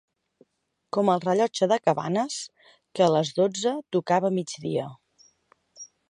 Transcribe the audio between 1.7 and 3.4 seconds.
de Cabanes, que a les